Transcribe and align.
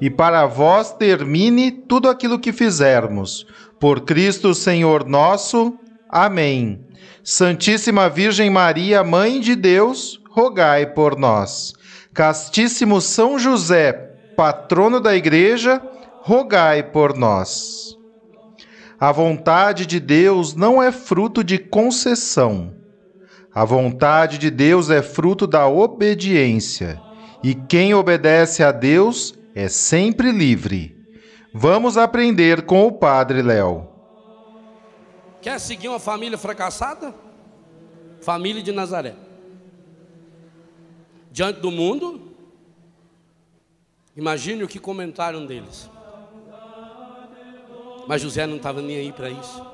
e 0.00 0.10
para 0.10 0.46
vós 0.46 0.92
termine 0.92 1.70
tudo 1.70 2.08
aquilo 2.08 2.38
que 2.38 2.52
fizermos. 2.52 3.46
Por 3.80 4.02
Cristo 4.02 4.54
Senhor 4.54 5.06
nosso. 5.06 5.78
Amém. 6.08 6.84
Santíssima 7.24 8.08
Virgem 8.08 8.50
Maria, 8.50 9.02
Mãe 9.02 9.40
de 9.40 9.56
Deus, 9.56 10.20
rogai 10.30 10.86
por 10.86 11.18
nós. 11.18 11.74
Castíssimo 12.14 13.00
São 13.00 13.38
José, 13.38 13.92
patrono 14.36 15.00
da 15.00 15.16
Igreja, 15.16 15.82
rogai 16.20 16.82
por 16.82 17.16
nós. 17.16 17.96
A 18.98 19.12
vontade 19.12 19.84
de 19.84 20.00
Deus 20.00 20.54
não 20.54 20.82
é 20.82 20.90
fruto 20.90 21.44
de 21.44 21.58
concessão. 21.58 22.72
A 23.54 23.64
vontade 23.64 24.38
de 24.38 24.50
Deus 24.50 24.88
é 24.88 25.02
fruto 25.02 25.46
da 25.46 25.66
obediência. 25.66 27.00
E 27.42 27.54
quem 27.54 27.94
obedece 27.94 28.62
a 28.62 28.72
Deus 28.72 29.34
é 29.56 29.68
sempre 29.68 30.30
livre. 30.30 30.94
Vamos 31.50 31.96
aprender 31.96 32.66
com 32.66 32.86
o 32.86 32.92
Padre 32.92 33.40
Léo. 33.40 33.88
Quer 35.40 35.58
seguir 35.58 35.88
uma 35.88 35.98
família 35.98 36.36
fracassada? 36.36 37.14
Família 38.20 38.62
de 38.62 38.70
Nazaré. 38.70 39.14
Diante 41.32 41.60
do 41.60 41.70
mundo, 41.70 42.36
imagine 44.14 44.62
o 44.62 44.68
que 44.68 44.78
comentaram 44.78 45.46
deles. 45.46 45.88
Mas 48.06 48.20
José 48.20 48.46
não 48.46 48.56
estava 48.56 48.82
nem 48.82 48.98
aí 48.98 49.10
para 49.10 49.30
isso. 49.30 49.66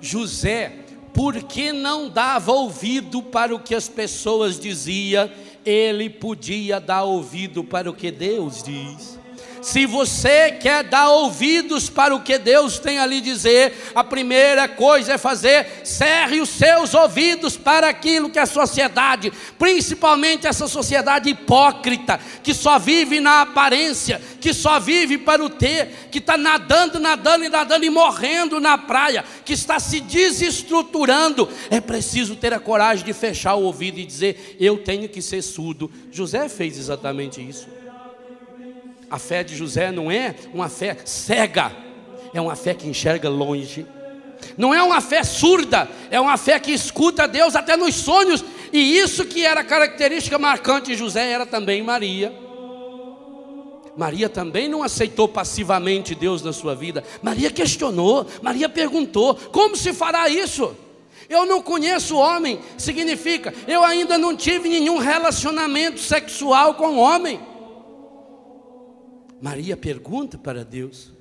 José, 0.00 0.86
porque 1.12 1.74
não 1.74 2.08
dava 2.08 2.52
ouvido 2.52 3.22
para 3.22 3.54
o 3.54 3.60
que 3.60 3.74
as 3.74 3.86
pessoas 3.86 4.58
diziam, 4.58 5.30
ele 5.64 6.08
podia 6.08 6.80
dar 6.80 7.04
ouvido 7.04 7.62
para 7.62 7.90
o 7.90 7.94
que 7.94 8.10
Deus 8.10 8.62
diz. 8.62 9.19
Se 9.62 9.84
você 9.86 10.52
quer 10.52 10.84
dar 10.84 11.10
ouvidos 11.10 11.90
para 11.90 12.14
o 12.14 12.22
que 12.22 12.38
Deus 12.38 12.78
tem 12.78 12.98
a 12.98 13.06
lhe 13.06 13.20
dizer, 13.20 13.92
a 13.94 14.02
primeira 14.02 14.68
coisa 14.68 15.14
é 15.14 15.18
fazer, 15.18 15.82
cerre 15.84 16.40
os 16.40 16.48
seus 16.48 16.94
ouvidos 16.94 17.56
para 17.56 17.88
aquilo 17.88 18.30
que 18.30 18.38
a 18.38 18.46
sociedade, 18.46 19.32
principalmente 19.58 20.46
essa 20.46 20.66
sociedade 20.66 21.28
hipócrita, 21.28 22.18
que 22.42 22.54
só 22.54 22.78
vive 22.78 23.20
na 23.20 23.42
aparência, 23.42 24.20
que 24.40 24.52
só 24.52 24.80
vive 24.80 25.18
para 25.18 25.44
o 25.44 25.50
ter, 25.50 26.08
que 26.10 26.18
está 26.18 26.36
nadando, 26.36 26.98
nadando 26.98 27.44
e 27.44 27.48
nadando 27.48 27.84
e 27.84 27.90
morrendo 27.90 28.60
na 28.60 28.78
praia, 28.78 29.24
que 29.44 29.52
está 29.52 29.78
se 29.78 30.00
desestruturando, 30.00 31.48
é 31.70 31.80
preciso 31.80 32.36
ter 32.36 32.54
a 32.54 32.60
coragem 32.60 33.04
de 33.04 33.12
fechar 33.12 33.54
o 33.54 33.64
ouvido 33.64 33.98
e 33.98 34.06
dizer: 34.06 34.56
Eu 34.58 34.78
tenho 34.78 35.08
que 35.08 35.20
ser 35.20 35.42
surdo. 35.42 35.90
José 36.10 36.48
fez 36.48 36.78
exatamente 36.78 37.40
isso. 37.46 37.79
A 39.10 39.18
fé 39.18 39.42
de 39.42 39.56
José 39.56 39.90
não 39.90 40.10
é 40.10 40.36
uma 40.54 40.68
fé 40.68 40.96
cega, 41.04 41.72
é 42.32 42.40
uma 42.40 42.54
fé 42.54 42.74
que 42.74 42.88
enxerga 42.88 43.28
longe. 43.28 43.84
Não 44.56 44.72
é 44.72 44.82
uma 44.82 45.00
fé 45.00 45.24
surda, 45.24 45.88
é 46.10 46.20
uma 46.20 46.36
fé 46.36 46.58
que 46.60 46.70
escuta 46.70 47.26
Deus 47.26 47.56
até 47.56 47.76
nos 47.76 47.96
sonhos. 47.96 48.44
E 48.72 48.98
isso 48.98 49.24
que 49.24 49.44
era 49.44 49.64
característica 49.64 50.38
marcante 50.38 50.92
de 50.92 50.96
José 50.96 51.30
era 51.30 51.44
também 51.44 51.82
Maria. 51.82 52.32
Maria 53.96 54.28
também 54.28 54.68
não 54.68 54.82
aceitou 54.82 55.28
passivamente 55.28 56.14
Deus 56.14 56.40
na 56.42 56.52
sua 56.52 56.74
vida. 56.74 57.02
Maria 57.20 57.50
questionou, 57.50 58.26
Maria 58.40 58.68
perguntou: 58.68 59.34
como 59.34 59.76
se 59.76 59.92
fará 59.92 60.28
isso? 60.28 60.74
Eu 61.28 61.46
não 61.46 61.62
conheço 61.62 62.16
homem, 62.16 62.60
significa 62.76 63.54
eu 63.68 63.84
ainda 63.84 64.18
não 64.18 64.36
tive 64.36 64.68
nenhum 64.68 64.98
relacionamento 64.98 66.00
sexual 66.00 66.74
com 66.74 66.96
homem. 66.96 67.40
Maria 69.40 69.76
pergunta 69.76 70.36
para 70.36 70.64
Deus. 70.64 71.12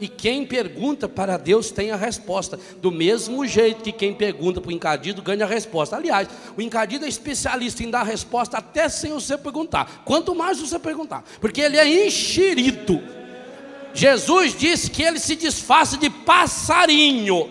E 0.00 0.06
quem 0.06 0.46
pergunta 0.46 1.08
para 1.08 1.36
Deus 1.36 1.70
tem 1.70 1.90
a 1.90 1.96
resposta. 1.96 2.58
Do 2.80 2.90
mesmo 2.90 3.44
jeito 3.46 3.82
que 3.82 3.90
quem 3.90 4.14
pergunta 4.14 4.60
para 4.60 4.68
o 4.68 4.72
encardido 4.72 5.22
ganha 5.22 5.44
a 5.44 5.48
resposta. 5.48 5.96
Aliás, 5.96 6.28
o 6.56 6.62
encardido 6.62 7.04
é 7.04 7.08
especialista 7.08 7.82
em 7.82 7.90
dar 7.90 8.04
resposta 8.04 8.58
até 8.58 8.88
sem 8.88 9.12
você 9.12 9.36
perguntar. 9.36 10.02
Quanto 10.04 10.34
mais 10.34 10.60
você 10.60 10.78
perguntar, 10.78 11.24
porque 11.40 11.60
ele 11.60 11.76
é 11.76 12.06
enxerido. 12.06 13.02
Jesus 13.92 14.56
disse 14.56 14.90
que 14.90 15.02
ele 15.02 15.18
se 15.18 15.34
disfarça 15.34 15.96
de 15.96 16.08
passarinho. 16.08 17.50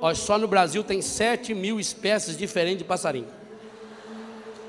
Olha, 0.00 0.14
só 0.14 0.38
no 0.38 0.48
Brasil 0.48 0.82
tem 0.82 1.02
7 1.02 1.52
mil 1.54 1.78
espécies 1.78 2.36
diferentes 2.36 2.78
de 2.78 2.84
passarinho. 2.84 3.26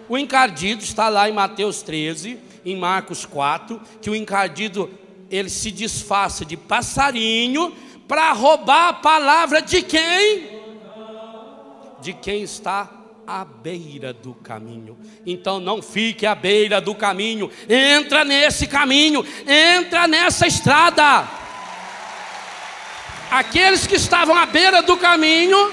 O 0.09 0.17
encardido 0.17 0.83
está 0.83 1.07
lá 1.07 1.29
em 1.29 1.33
Mateus 1.33 1.81
13 1.81 2.48
em 2.65 2.75
Marcos 2.75 3.25
4, 3.25 3.79
que 4.01 4.09
o 4.09 4.15
encardido 4.15 4.89
ele 5.29 5.49
se 5.49 5.71
disfarça 5.71 6.43
de 6.43 6.57
passarinho 6.57 7.73
para 8.07 8.31
roubar 8.31 8.89
a 8.89 8.93
palavra 8.93 9.61
de 9.61 9.81
quem? 9.81 10.59
De 12.01 12.13
quem 12.13 12.41
está 12.41 12.89
à 13.27 13.45
beira 13.45 14.11
do 14.11 14.33
caminho. 14.33 14.97
Então 15.25 15.59
não 15.59 15.81
fique 15.81 16.25
à 16.25 16.33
beira 16.33 16.81
do 16.81 16.95
caminho, 16.95 17.51
entra 17.69 18.25
nesse 18.25 18.65
caminho, 18.65 19.23
entra 19.45 20.07
nessa 20.07 20.47
estrada. 20.47 21.27
Aqueles 23.29 23.85
que 23.85 23.95
estavam 23.95 24.35
à 24.35 24.47
beira 24.47 24.81
do 24.81 24.97
caminho, 24.97 25.71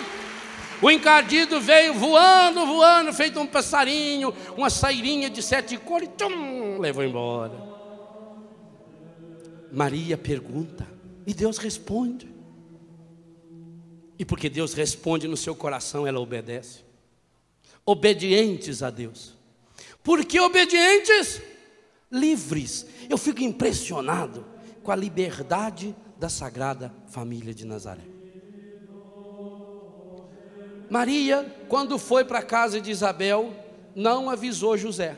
o 0.82 0.90
encardido 0.90 1.60
veio 1.60 1.94
voando, 1.94 2.66
voando, 2.66 3.12
feito 3.12 3.40
um 3.40 3.46
passarinho, 3.46 4.34
uma 4.56 4.68
sairinha 4.68 5.30
de 5.30 5.42
sete 5.42 5.76
cores, 5.78 6.10
tchum, 6.16 6.78
levou 6.78 7.04
embora. 7.04 7.76
Maria 9.72 10.16
pergunta 10.16 10.86
e 11.26 11.34
Deus 11.34 11.58
responde. 11.58 12.34
E 14.18 14.24
porque 14.24 14.48
Deus 14.48 14.72
responde 14.72 15.28
no 15.28 15.36
seu 15.36 15.54
coração, 15.54 16.06
ela 16.06 16.20
obedece. 16.20 16.84
Obedientes 17.84 18.82
a 18.82 18.90
Deus. 18.90 19.34
Porque 20.02 20.40
obedientes? 20.40 21.42
Livres. 22.10 22.86
Eu 23.10 23.18
fico 23.18 23.42
impressionado 23.42 24.46
com 24.82 24.90
a 24.90 24.96
liberdade 24.96 25.94
da 26.18 26.28
Sagrada 26.28 26.94
Família 27.08 27.52
de 27.52 27.66
Nazaré. 27.66 28.15
Maria, 30.88 31.54
quando 31.68 31.98
foi 31.98 32.24
para 32.24 32.38
a 32.38 32.42
casa 32.42 32.80
de 32.80 32.90
Isabel, 32.90 33.52
não 33.94 34.30
avisou 34.30 34.76
José. 34.76 35.16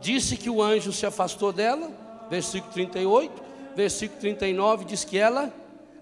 Disse 0.00 0.36
que 0.36 0.50
o 0.50 0.62
anjo 0.62 0.92
se 0.92 1.06
afastou 1.06 1.52
dela, 1.52 1.90
versículo 2.28 2.72
38, 2.72 3.42
versículo 3.76 4.20
39 4.20 4.84
diz 4.84 5.04
que 5.04 5.18
ela 5.18 5.52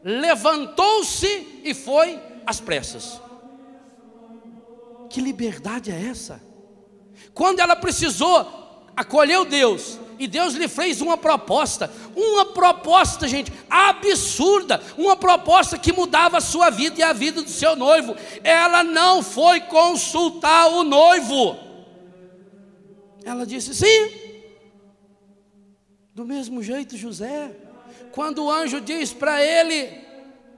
levantou-se 0.03 1.61
e 1.65 1.75
foi 1.75 2.19
às 2.47 2.61
pressas. 2.61 3.21
Que 5.09 5.21
liberdade 5.21 5.91
é 5.91 6.07
essa? 6.07 6.41
Quando 7.35 7.61
ela 7.61 7.77
precisou, 7.77 8.60
acolheu 8.97 9.45
Deus, 9.45 9.99
e 10.19 10.27
Deus 10.27 10.53
lhe 10.53 10.69
fez 10.69 11.01
uma 11.01 11.17
proposta, 11.17 11.91
uma 12.15 12.45
proposta, 12.45 13.27
gente, 13.27 13.51
absurda, 13.71 14.83
uma 14.99 15.17
proposta 15.17 15.79
que 15.79 15.93
mudava 15.93 16.37
a 16.37 16.43
sua 16.43 16.69
vida 16.69 17.01
e 17.01 17.03
a 17.03 17.15
vida 17.15 17.41
do 17.41 17.49
seu 17.49 17.75
noivo. 17.75 18.15
Ela 18.45 18.85
não 18.85 19.23
foi 19.23 19.61
consultar 19.61 20.69
o 20.69 20.85
noivo. 20.85 21.57
Ela 23.25 23.47
disse: 23.47 23.75
sim. 23.75 24.11
Do 26.15 26.27
mesmo 26.27 26.63
jeito, 26.63 26.99
José, 26.99 27.51
quando 28.13 28.45
o 28.45 28.51
anjo 28.51 28.79
diz 28.79 29.15
para 29.15 29.43
ele 29.43 30.11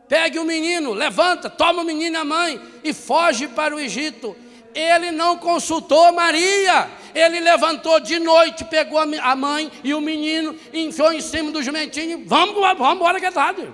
pegue 0.09 0.39
o 0.39 0.45
menino, 0.45 0.93
levanta, 0.93 1.49
toma 1.49 1.83
o 1.83 1.87
menino 1.87 2.17
e 2.17 2.19
a 2.19 2.25
mãe 2.25 2.61
e 2.83 2.93
foge 2.93 3.47
para 3.49 3.75
o 3.75 3.81
Egito. 3.81 4.37
Ele 4.75 5.11
não 5.11 5.39
consultou 5.39 6.13
Maria. 6.13 6.91
Ele 7.15 7.41
levantou 7.41 8.01
de 8.01 8.19
noite, 8.19 8.65
pegou 8.65 8.99
a 8.99 9.37
mãe 9.37 9.71
e 9.85 9.95
o 9.95 10.01
menino, 10.01 10.57
enfiou 10.73 11.13
em 11.13 11.21
cima 11.21 11.51
do 11.51 11.63
jumentinho. 11.63 12.25
Vamos, 12.27 12.55
vamos 12.55 12.97
embora 12.97 13.21
que 13.21 13.27
é 13.27 13.31
tarde. 13.31 13.69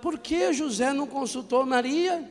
Por 0.00 0.18
que 0.18 0.52
José 0.52 0.92
não 0.92 1.06
consultou 1.06 1.66
Maria? 1.66 2.28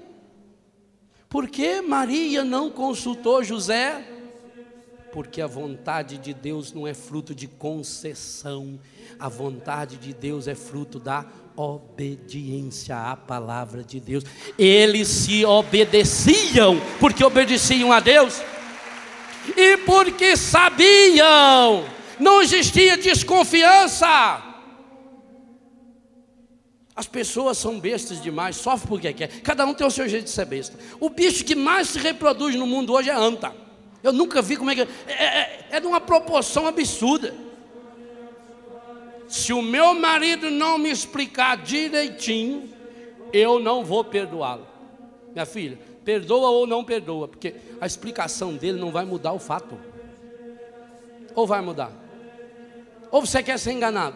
Por 1.30 1.50
que 1.50 1.82
Maria 1.82 2.44
não 2.44 2.70
consultou 2.70 3.44
José? 3.44 4.06
Porque 5.12 5.42
a 5.42 5.48
vontade 5.48 6.18
de 6.18 6.34
Deus 6.34 6.72
não 6.72 6.88
é 6.88 6.94
fruto 6.94 7.34
de 7.34 7.48
concessão, 7.48 8.80
a 9.20 9.28
vontade 9.28 9.98
de 9.98 10.14
Deus 10.14 10.48
é 10.48 10.56
fruto 10.56 11.00
da 11.00 11.26
obediência 11.56 12.96
à 12.96 13.16
palavra 13.16 13.84
de 13.84 14.00
Deus. 14.00 14.24
Eles 14.58 15.08
se 15.08 15.44
obedeciam 15.44 16.80
porque 17.00 17.24
obedeciam 17.24 17.92
a 17.92 18.00
Deus 18.00 18.42
e 19.56 19.78
porque 19.78 20.36
sabiam, 20.36 21.86
não 22.20 22.42
existia 22.42 22.98
desconfiança. 22.98 24.44
As 26.96 27.06
pessoas 27.06 27.60
são 27.60 27.80
bestas 27.80 28.20
demais, 28.20 28.56
sofrem 28.56 28.88
porque 28.88 29.14
quer. 29.14 29.42
Cada 29.42 29.66
um 29.68 29.74
tem 29.74 29.86
o 29.86 29.92
seu 29.92 30.10
jeito 30.10 30.24
de 30.24 30.32
ser 30.32 30.46
besta. 30.46 30.78
O 31.00 31.12
bicho 31.12 31.46
que 31.46 31.54
mais 31.54 31.90
se 31.90 32.00
reproduz 32.00 32.56
no 32.56 32.66
mundo 32.66 32.92
hoje 32.92 33.12
é 33.12 33.14
anta. 33.14 33.54
Eu 34.02 34.12
nunca 34.12 34.42
vi 34.42 34.58
como 34.58 34.72
é 34.72 34.76
que. 34.76 34.82
É, 34.82 34.88
é, 35.08 35.68
é 35.72 35.80
de 35.80 35.86
uma 35.86 36.02
proporção 36.02 36.66
absurda. 36.66 37.36
Se 39.28 39.54
o 39.54 39.62
meu 39.62 39.94
marido 39.94 40.50
não 40.50 40.80
me 40.80 40.90
explicar 40.90 41.58
direitinho, 41.58 42.68
eu 43.32 43.60
não 43.60 43.84
vou 43.84 44.04
perdoá-lo. 44.04 44.66
Minha 45.34 45.46
filha, 45.46 45.78
perdoa 46.08 46.52
ou 46.52 46.66
não 46.66 46.86
perdoa, 46.86 47.28
porque 47.28 47.54
a 47.82 47.86
explicação 47.86 48.56
dele 48.56 48.80
não 48.80 48.94
vai 48.94 49.04
mudar 49.04 49.34
o 49.34 49.40
fato. 49.40 49.78
Ou 51.36 51.46
vai 51.46 51.60
mudar? 51.60 51.92
Ou 53.12 53.20
você 53.20 53.44
quer 53.44 53.60
ser 53.60 53.74
enganado? 53.74 54.16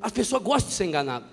As 0.00 0.10
pessoas 0.10 0.42
gostam 0.42 0.70
de 0.70 0.74
ser 0.74 0.86
enganado. 0.86 1.26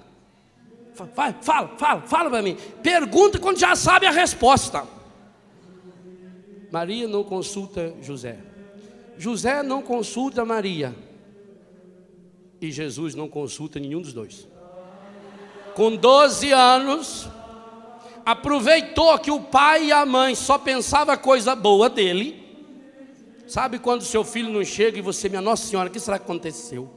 Fala, 0.94 1.34
fala, 1.42 1.68
fala, 1.78 2.02
fala 2.02 2.30
para 2.30 2.42
mim. 2.42 2.58
Pergunta 2.84 3.40
quando 3.40 3.58
já 3.58 3.78
sabe 3.78 4.06
a 4.06 4.12
resposta. 4.12 4.86
Maria 6.70 7.08
não 7.08 7.24
consulta 7.24 7.96
José. 8.02 8.38
José 9.18 9.64
não 9.64 9.82
consulta 9.82 10.44
Maria 10.44 10.94
e 12.60 12.74
Jesus 12.74 13.16
não 13.16 13.30
consulta 13.30 13.80
nenhum 13.80 14.02
dos 14.02 14.12
dois. 14.12 14.50
Com 15.76 15.96
12 15.96 16.52
anos, 16.52 17.30
aproveitou 18.26 19.18
que 19.20 19.30
o 19.30 19.40
pai 19.40 19.86
e 19.86 19.92
a 19.92 20.06
mãe 20.06 20.34
só 20.34 20.58
pensavam 20.58 21.16
coisa 21.18 21.56
boa 21.56 21.90
dele. 21.90 22.44
Sabe 23.48 23.78
quando 23.78 24.02
seu 24.04 24.24
filho 24.24 24.52
não 24.52 24.66
chega 24.66 24.98
e 24.98 25.02
você, 25.02 25.30
minha 25.30 25.42
Nossa 25.42 25.68
Senhora, 25.68 25.88
o 25.88 25.92
que 25.92 26.00
será 26.00 26.18
que 26.18 26.26
aconteceu? 26.26 26.90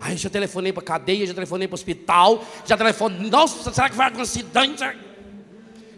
Aí 0.00 0.16
já 0.16 0.30
telefonei 0.30 0.72
para 0.72 0.82
cadeia, 0.82 1.26
já 1.26 1.34
telefonei 1.34 1.66
para 1.66 1.74
hospital, 1.74 2.44
já 2.64 2.76
telefonei, 2.76 3.28
nossa, 3.28 3.72
será 3.72 3.90
que 3.90 3.96
vai 3.96 4.06
acontecer 4.06 4.40
acidente? 4.40 4.84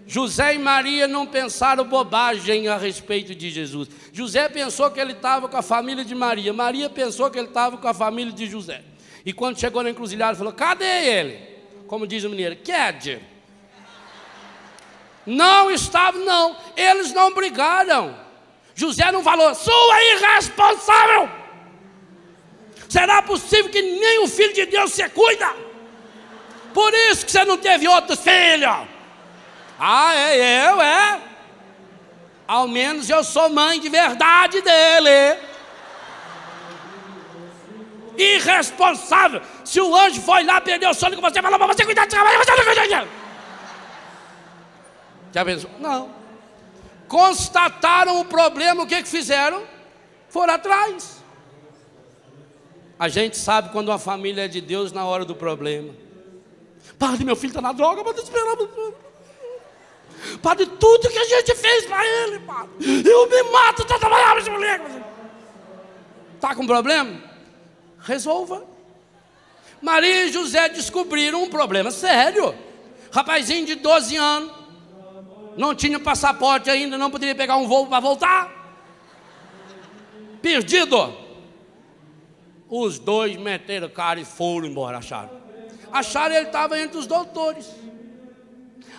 José 0.06 0.55
e 0.55 0.58
Maria 0.58 1.06
não 1.06 1.26
pensaram 1.26 1.84
bobagem 1.84 2.69
a 2.69 2.79
respeito 2.79 3.34
de 3.34 3.50
Jesus. 3.50 3.91
José 4.11 4.49
pensou 4.49 4.91
que 4.91 4.99
ele 4.99 5.12
estava 5.12 5.49
com 5.49 5.56
a 5.58 5.61
família 5.61 6.02
de 6.02 6.14
Maria, 6.14 6.50
Maria 6.55 6.88
pensou 6.88 7.31
que 7.31 7.38
ele 7.38 7.49
estava 7.49 7.76
com 7.76 7.87
a 7.87 7.93
família 7.93 8.32
de 8.32 8.46
José. 8.46 8.82
E 9.26 9.34
quando 9.34 9.61
chegou 9.61 9.82
na 9.82 9.91
encruzilhada, 9.91 10.38
falou: 10.38 10.55
Cadê 10.55 10.87
ele? 10.87 11.38
Como 11.87 12.06
diz 12.06 12.25
o 12.25 12.31
mineiro, 12.31 12.56
Ked. 12.56 13.20
Não 15.29 15.71
estava, 15.71 16.17
não. 16.17 16.57
Eles 16.75 17.13
não 17.13 17.35
brigaram. 17.35 18.19
José 18.75 19.13
não 19.13 19.23
falou, 19.23 19.55
sua 19.55 20.03
irresponsável. 20.15 21.29
Será 22.89 23.21
possível 23.21 23.71
que 23.71 23.83
nem 23.83 24.25
o 24.25 24.27
filho 24.27 24.55
de 24.55 24.65
Deus 24.65 24.91
se 24.91 25.07
cuida? 25.11 25.55
Por 26.73 26.95
isso 26.95 27.27
que 27.27 27.33
você 27.33 27.45
não 27.45 27.59
teve 27.59 27.87
outros 27.87 28.21
filhos. 28.21 28.89
Ah, 29.79 30.15
é 30.15 30.71
eu, 30.71 30.81
é. 30.81 31.21
Ao 32.47 32.67
menos 32.67 33.11
eu 33.11 33.23
sou 33.23 33.51
mãe 33.51 33.79
de 33.79 33.91
verdade 33.91 34.63
dele 34.63 35.39
irresponsável. 38.17 39.43
Se 39.65 39.79
o 39.81 39.95
anjo 39.95 40.23
foi 40.23 40.43
lá, 40.43 40.59
perdeu 40.61 40.91
o 40.91 40.95
sono 40.95 41.15
com 41.15 41.23
você, 41.23 41.41
falou 41.43 41.59
para 41.59 41.69
você 41.69 41.85
cuidar 41.85 42.05
de 42.05 42.11
trabalho, 42.11 42.39
você 42.39 42.51
não 42.51 42.65
cuida 42.65 43.09
Já 45.33 45.45
pensou? 45.45 45.71
Não. 45.79 46.11
Constataram 47.07 48.21
o 48.21 48.25
problema, 48.25 48.83
o 48.83 48.87
que, 48.87 49.03
que 49.03 49.09
fizeram? 49.09 49.63
Foram 50.29 50.55
atrás. 50.55 51.23
A 52.99 53.09
gente 53.09 53.37
sabe 53.37 53.71
quando 53.71 53.89
uma 53.89 53.99
família 53.99 54.45
é 54.45 54.49
de 54.49 54.61
Deus 54.61 54.93
na 54.93 55.05
hora 55.05 55.25
do 55.25 55.35
problema. 55.35 55.95
Padre, 56.99 57.25
meu 57.25 57.37
filho 57.37 57.51
está 57.51 57.63
na 57.63 57.73
droga, 57.73 58.03
mas 58.05 58.19
esperando. 58.19 58.69
Padre, 60.43 60.67
tudo 60.67 61.09
que 61.09 61.19
a 61.19 61.25
gente 61.25 61.55
fez 61.55 61.87
para 61.87 62.05
ele, 62.05 62.41
padre. 62.41 63.09
Eu 63.09 63.29
me 63.29 63.43
mato, 63.51 63.83
está 63.83 63.99
trabalhando 63.99 64.39
esse 64.39 64.51
moleque. 64.51 65.03
Está 66.35 66.55
com 66.55 66.67
problema? 66.67 67.29
resolva. 68.01 68.65
Maria 69.81 70.25
e 70.25 70.33
José 70.33 70.69
descobriram 70.69 71.43
um 71.43 71.51
problema 71.51 71.91
sério. 71.91 72.55
Rapazinho 73.13 73.67
de 73.67 73.77
12 73.77 74.17
anos, 74.17 74.53
não 75.58 75.75
tinha 75.75 75.99
passaporte 75.99 76.70
ainda, 76.70 76.96
não 76.96 77.10
poderia 77.10 77.34
pegar 77.34 77.56
um 77.56 77.66
voo 77.66 77.88
para 77.88 77.99
voltar. 77.99 78.49
Perdido. 80.40 81.12
Os 82.70 83.00
dois 83.00 83.37
meteram 83.37 83.88
cara 83.88 84.20
e 84.20 84.25
foram 84.25 84.69
embora, 84.69 84.99
acharam. 84.99 85.31
Acharam 85.90 86.37
ele 86.37 86.46
estava 86.46 86.78
entre 86.78 86.96
os 86.96 87.08
doutores. 87.08 87.69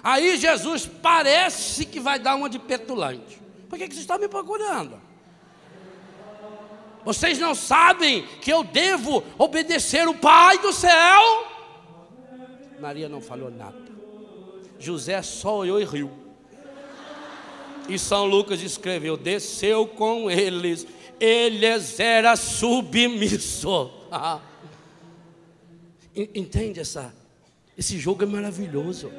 Aí 0.04 0.38
Jesus 0.38 0.86
parece 0.86 1.86
que 1.86 2.00
vai 2.00 2.20
dar 2.20 2.36
uma 2.36 2.50
de 2.50 2.60
petulante. 2.60 3.40
Por 3.70 3.78
que, 3.78 3.88
que 3.88 3.94
vocês 3.94 4.04
estão 4.04 4.20
me 4.20 4.28
procurando? 4.28 5.00
Vocês 7.06 7.40
não 7.40 7.56
sabem 7.56 8.26
que 8.42 8.52
eu 8.52 8.66
devo 8.66 9.24
obedecer 9.38 10.10
o 10.10 10.14
Pai 10.14 10.58
do 10.58 10.74
céu? 10.74 11.48
Maria 12.82 13.08
não 13.08 13.22
falou 13.22 13.50
nada. 13.50 13.88
José 14.78 15.22
só 15.22 15.58
olhou 15.58 15.80
e 15.80 15.86
riu. 15.86 16.19
E 17.90 17.98
São 17.98 18.26
Lucas 18.26 18.62
escreveu: 18.62 19.18
desceu 19.18 19.88
com 19.88 20.30
eles, 20.30 20.86
eles 21.20 22.00
era 22.00 22.36
submisso. 22.36 23.92
Entende 26.16 26.80
essa? 26.80 27.14
Esse 27.78 27.98
jogo 27.98 28.24
é 28.24 28.26
maravilhoso. 28.26 29.12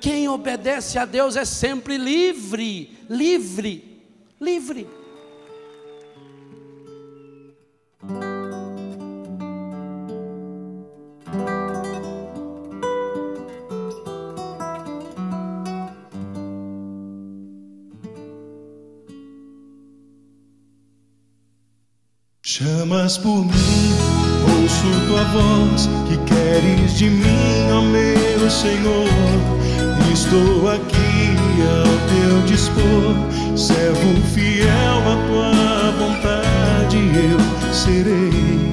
Quem 0.00 0.28
obedece 0.28 0.98
a 0.98 1.04
Deus 1.04 1.36
é 1.36 1.44
sempre 1.44 1.96
livre, 1.96 2.96
livre, 3.08 4.02
livre. 4.40 4.88
Chamas 22.62 23.18
por 23.18 23.44
mim, 23.44 23.92
ouço 24.60 24.86
tua 25.08 25.24
voz, 25.24 25.88
que 26.06 26.16
queres 26.18 26.96
de 26.96 27.10
mim, 27.10 27.72
ó 27.72 27.82
meu 27.82 28.48
Senhor. 28.48 29.08
Estou 30.12 30.70
aqui 30.70 31.34
ao 31.66 31.90
teu 32.08 32.46
dispor, 32.46 33.58
servo 33.58 34.14
fiel 34.32 34.68
à 34.68 35.16
tua 35.26 35.90
vontade, 35.98 36.98
eu 36.98 37.74
serei. 37.74 38.72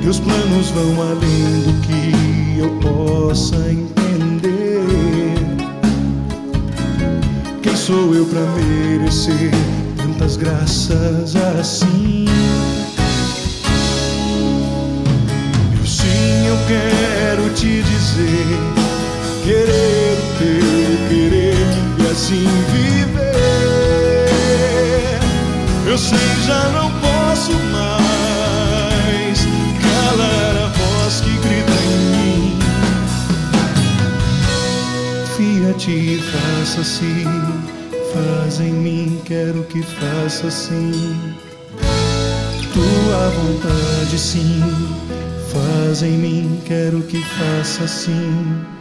Teus 0.00 0.20
planos 0.20 0.70
vão 0.70 1.02
além 1.02 1.60
do 1.66 1.80
que 1.82 2.60
eu 2.60 2.70
possa 2.80 3.56
entender. 3.70 4.86
Quem 7.62 7.76
sou 7.76 8.14
eu 8.14 8.24
para 8.24 8.40
merecer? 8.40 9.83
tantas 10.04 10.36
graças 10.36 11.34
assim. 11.58 12.26
Eu 15.78 15.86
sim, 15.86 16.46
eu 16.46 16.58
quero 16.68 17.48
te 17.54 17.82
dizer, 17.82 18.58
querer 19.44 20.18
o 20.18 20.24
teu 20.38 21.08
querer 21.08 21.56
e 21.98 22.06
assim 22.10 22.46
viver. 22.72 23.14
Eu 25.86 25.96
sei, 25.96 26.18
já 26.46 26.68
não 26.70 26.90
posso 27.00 27.52
mais 27.72 29.38
calar 29.80 30.56
a 30.64 30.66
voz 30.68 31.20
que 31.20 31.30
grita 31.38 31.72
em 31.82 31.98
mim. 32.12 32.58
Fia-te, 35.36 36.20
faça-se 36.30 37.43
faz 38.14 38.60
em 38.60 38.72
mim, 38.72 39.20
quero 39.24 39.64
que 39.64 39.82
faça 39.82 40.46
assim. 40.46 40.92
Tua 42.72 43.28
vontade, 43.30 44.18
sim, 44.18 44.60
faz 45.52 46.02
em 46.02 46.12
mim, 46.12 46.60
quero 46.64 47.02
que 47.02 47.20
faça 47.20 47.84
assim. 47.84 48.73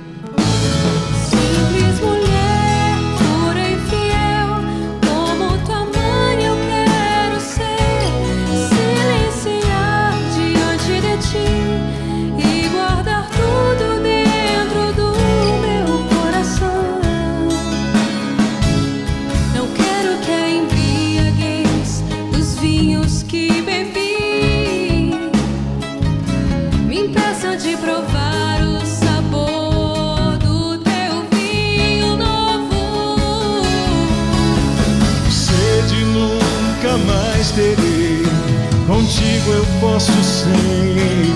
Sempre 40.33 41.31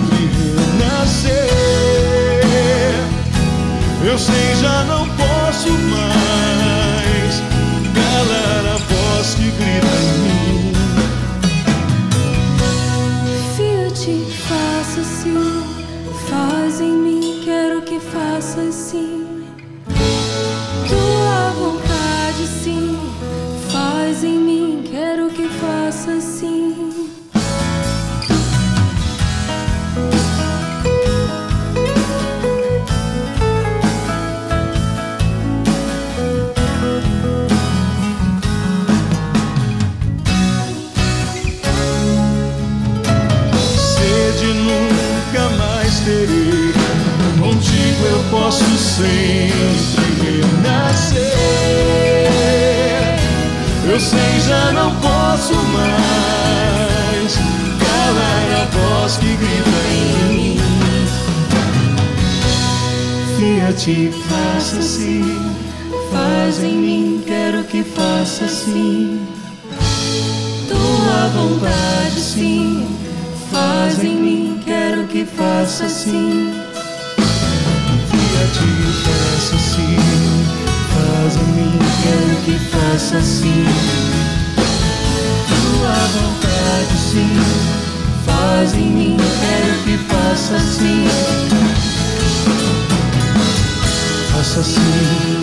renascer. 0.57 1.29
Eu 4.03 4.17
sei, 4.17 4.56
faça 82.97 83.17
assim. 83.19 83.63
Tua 85.47 85.93
vontade, 86.15 86.97
sim, 86.97 87.29
faz 88.25 88.73
em 88.73 88.89
mim, 88.89 89.17
quero 89.17 89.83
que 89.83 89.97
faça 90.05 90.55
assim. 90.55 91.05
Faça 94.33 94.61
assim, 94.61 95.36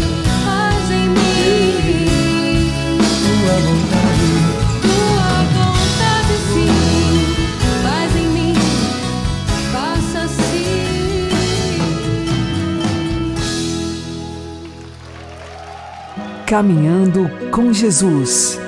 Caminhando 16.46 17.30
com 17.50 17.72
Jesus 17.72 18.60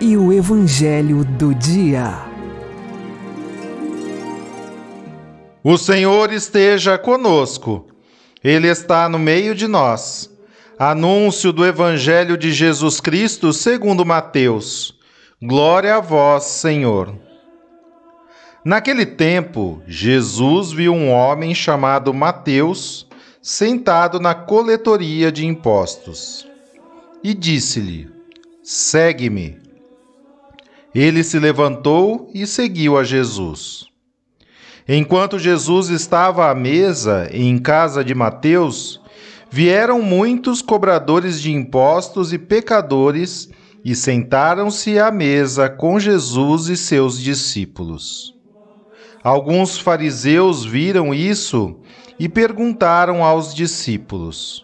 e 0.00 0.16
o 0.16 0.32
Evangelho 0.32 1.24
do 1.24 1.54
Dia. 1.54 2.12
O 5.62 5.78
Senhor 5.78 6.32
esteja 6.32 6.98
conosco, 6.98 7.86
Ele 8.42 8.66
está 8.66 9.08
no 9.08 9.16
meio 9.16 9.54
de 9.54 9.68
nós. 9.68 10.28
Anúncio 10.76 11.52
do 11.52 11.64
Evangelho 11.64 12.36
de 12.36 12.52
Jesus 12.52 12.98
Cristo 13.00 13.52
segundo 13.52 14.04
Mateus. 14.04 14.98
Glória 15.40 15.94
a 15.94 16.00
vós, 16.00 16.42
Senhor. 16.42 17.14
Naquele 18.64 19.06
tempo, 19.06 19.80
Jesus 19.86 20.72
viu 20.72 20.92
um 20.92 21.12
homem 21.12 21.54
chamado 21.54 22.12
Mateus 22.12 23.06
sentado 23.40 24.18
na 24.18 24.34
coletoria 24.34 25.30
de 25.30 25.46
impostos 25.46 26.52
e 27.24 27.32
disse-lhe: 27.32 28.06
Segue-me. 28.62 29.56
Ele 30.94 31.24
se 31.24 31.38
levantou 31.38 32.30
e 32.34 32.46
seguiu 32.46 32.98
a 32.98 33.02
Jesus. 33.02 33.86
Enquanto 34.86 35.38
Jesus 35.38 35.88
estava 35.88 36.50
à 36.50 36.54
mesa 36.54 37.28
em 37.32 37.56
casa 37.58 38.04
de 38.04 38.14
Mateus, 38.14 39.00
vieram 39.50 40.02
muitos 40.02 40.60
cobradores 40.60 41.40
de 41.40 41.50
impostos 41.50 42.32
e 42.34 42.38
pecadores 42.38 43.48
e 43.82 43.94
sentaram-se 43.94 44.98
à 44.98 45.10
mesa 45.10 45.70
com 45.70 45.98
Jesus 45.98 46.68
e 46.68 46.76
seus 46.76 47.18
discípulos. 47.18 48.34
Alguns 49.22 49.78
fariseus 49.78 50.64
viram 50.64 51.14
isso 51.14 51.80
e 52.20 52.28
perguntaram 52.28 53.24
aos 53.24 53.54
discípulos: 53.54 54.63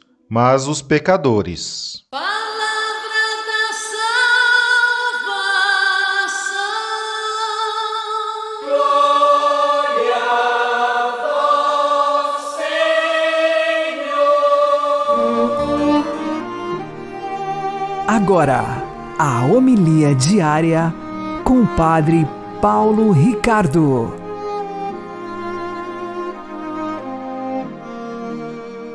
mas 0.33 0.65
os 0.65 0.81
pecadores. 0.81 2.05
Palavra 2.09 2.23
da 3.49 3.73
salvação. 5.19 5.51
Agora, 18.07 18.63
a 19.19 19.45
homilia 19.47 20.15
diária 20.15 20.93
com 21.43 21.63
o 21.63 21.67
Padre 21.75 22.25
Paulo 22.61 23.11
Ricardo. 23.11 24.13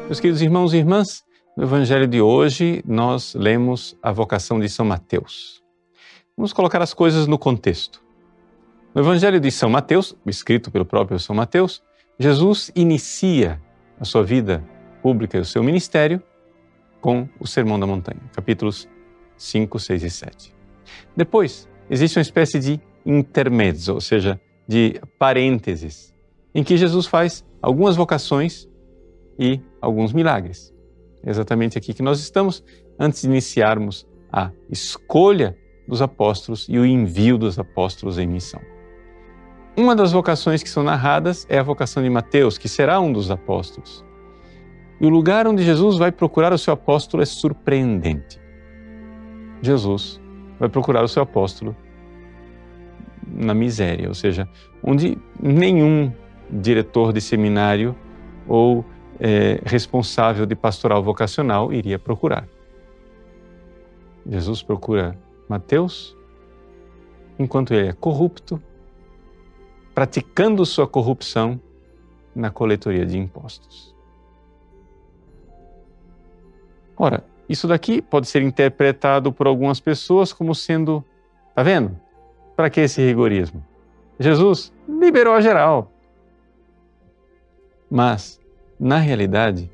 Meus 0.06 0.18
queridos 0.18 0.40
irmãos 0.40 0.72
e 0.72 0.78
irmãs, 0.78 1.25
no 1.56 1.64
Evangelho 1.64 2.06
de 2.06 2.20
hoje 2.20 2.84
nós 2.86 3.34
lemos 3.34 3.96
a 4.02 4.12
vocação 4.12 4.60
de 4.60 4.68
São 4.68 4.84
Mateus. 4.84 5.62
Vamos 6.36 6.52
colocar 6.52 6.82
as 6.82 6.92
coisas 6.92 7.26
no 7.26 7.38
contexto. 7.38 8.04
No 8.94 9.00
Evangelho 9.00 9.40
de 9.40 9.50
São 9.50 9.70
Mateus, 9.70 10.14
escrito 10.26 10.70
pelo 10.70 10.84
próprio 10.84 11.18
São 11.18 11.34
Mateus, 11.34 11.82
Jesus 12.18 12.70
inicia 12.76 13.58
a 13.98 14.04
sua 14.04 14.22
vida 14.22 14.62
pública 15.02 15.38
e 15.38 15.40
o 15.40 15.44
seu 15.46 15.62
ministério 15.62 16.22
com 17.00 17.26
o 17.40 17.46
Sermão 17.46 17.80
da 17.80 17.86
Montanha, 17.86 18.20
capítulos 18.34 18.86
5, 19.38 19.78
6 19.78 20.02
e 20.02 20.10
7. 20.10 20.54
Depois, 21.16 21.66
existe 21.88 22.18
uma 22.18 22.22
espécie 22.22 22.58
de 22.58 22.78
intermezzo, 23.04 23.94
ou 23.94 24.00
seja, 24.00 24.38
de 24.68 25.00
parênteses, 25.18 26.14
em 26.54 26.62
que 26.62 26.76
Jesus 26.76 27.06
faz 27.06 27.42
algumas 27.62 27.96
vocações 27.96 28.68
e 29.38 29.60
alguns 29.80 30.12
milagres. 30.12 30.75
Exatamente 31.26 31.76
aqui 31.76 31.92
que 31.92 32.02
nós 32.02 32.21
estamos, 32.21 32.62
antes 32.99 33.23
de 33.23 33.26
iniciarmos 33.26 34.06
a 34.33 34.52
escolha 34.71 35.56
dos 35.88 36.00
apóstolos 36.00 36.66
e 36.68 36.78
o 36.78 36.87
envio 36.87 37.37
dos 37.37 37.59
apóstolos 37.59 38.18
em 38.18 38.26
missão. 38.26 38.61
Uma 39.76 39.95
das 39.95 40.12
vocações 40.12 40.62
que 40.62 40.71
são 40.71 40.83
narradas 40.83 41.45
é 41.50 41.59
a 41.59 41.62
vocação 41.62 42.02
de 42.02 42.09
Mateus, 42.09 42.56
que 42.56 42.68
será 42.68 43.00
um 43.00 43.12
dos 43.12 43.30
apóstolos. 43.30 44.04
E 45.00 45.04
o 45.04 45.09
lugar 45.09 45.47
onde 45.47 45.62
Jesus 45.64 45.99
vai 45.99 46.11
procurar 46.11 46.52
o 46.52 46.59
seu 46.59 46.73
apóstolo 46.73 47.23
é 47.23 47.26
surpreendente. 47.26 48.40
Jesus 49.61 50.21
vai 50.59 50.68
procurar 50.68 51.04
o 51.04 51.09
seu 51.09 51.23
apóstolo 51.23 51.76
na 53.26 53.52
miséria, 53.52 54.09
ou 54.09 54.14
seja, 54.14 54.49
onde 54.83 55.18
nenhum 55.42 56.12
diretor 56.50 57.12
de 57.12 57.21
seminário 57.21 57.95
ou 58.49 58.85
é, 59.20 59.61
responsável 59.64 60.46
de 60.46 60.54
pastoral 60.54 61.02
vocacional 61.02 61.73
iria 61.73 61.99
procurar. 61.99 62.46
Jesus 64.28 64.62
procura 64.62 65.16
Mateus 65.49 66.16
enquanto 67.38 67.75
ele 67.75 67.88
é 67.88 67.92
corrupto, 67.92 68.61
praticando 69.94 70.64
sua 70.64 70.87
corrupção 70.87 71.61
na 72.35 72.50
coletoria 72.50 73.04
de 73.06 73.18
impostos. 73.18 73.94
Ora, 76.96 77.25
isso 77.49 77.68
daqui 77.68 78.00
pode 78.00 78.26
ser 78.26 78.42
interpretado 78.42 79.32
por 79.32 79.46
algumas 79.46 79.78
pessoas 79.78 80.32
como 80.32 80.54
sendo, 80.54 81.04
tá 81.54 81.62
vendo? 81.62 81.96
Para 82.56 82.70
que 82.70 82.80
esse 82.80 83.04
rigorismo? 83.04 83.64
Jesus 84.18 84.73
liberou 84.88 85.35
a 85.35 85.40
geral. 85.40 85.92
Mas, 87.90 88.40
na 88.78 88.99
realidade, 88.99 89.71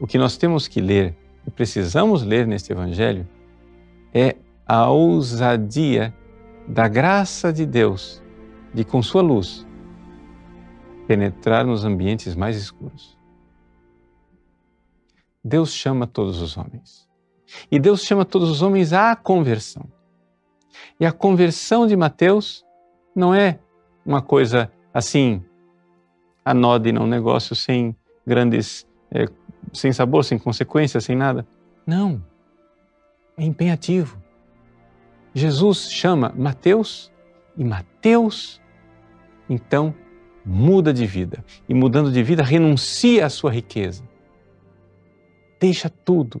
o 0.00 0.06
que 0.06 0.18
nós 0.18 0.36
temos 0.36 0.66
que 0.66 0.80
ler 0.80 1.16
e 1.46 1.50
precisamos 1.50 2.22
ler 2.22 2.46
neste 2.46 2.72
Evangelho 2.72 3.28
é 4.12 4.36
a 4.66 4.88
ousadia 4.88 6.14
da 6.66 6.88
graça 6.88 7.52
de 7.52 7.66
Deus 7.66 8.22
de, 8.72 8.84
com 8.84 9.02
sua 9.02 9.22
luz, 9.22 9.66
penetrar 11.06 11.64
nos 11.64 11.84
ambientes 11.84 12.34
mais 12.34 12.56
escuros. 12.56 13.16
Deus 15.42 15.72
chama 15.72 16.06
todos 16.06 16.40
os 16.40 16.56
homens. 16.56 17.06
E 17.70 17.78
Deus 17.78 18.02
chama 18.02 18.24
todos 18.24 18.50
os 18.50 18.62
homens 18.62 18.92
à 18.92 19.14
conversão. 19.14 19.84
E 20.98 21.04
a 21.04 21.12
conversão 21.12 21.86
de 21.86 21.94
Mateus 21.94 22.64
não 23.14 23.34
é 23.34 23.58
uma 24.04 24.22
coisa 24.22 24.72
assim, 24.92 25.44
anódina, 26.44 27.00
um 27.00 27.06
negócio 27.06 27.54
sem 27.54 27.94
grandes, 28.26 28.86
é, 29.10 29.26
sem 29.72 29.92
sabor, 29.92 30.24
sem 30.24 30.38
consequências, 30.38 31.04
sem 31.04 31.16
nada. 31.16 31.46
Não. 31.86 32.22
É 33.36 33.44
empenhativo. 33.44 34.16
Jesus 35.34 35.90
chama 35.90 36.32
Mateus 36.36 37.12
e 37.56 37.64
Mateus, 37.64 38.60
então, 39.48 39.94
muda 40.44 40.92
de 40.92 41.06
vida. 41.06 41.44
E 41.68 41.74
mudando 41.74 42.10
de 42.10 42.22
vida, 42.22 42.42
renuncia 42.42 43.26
à 43.26 43.28
sua 43.28 43.50
riqueza. 43.50 44.04
Deixa 45.60 45.88
tudo. 45.88 46.40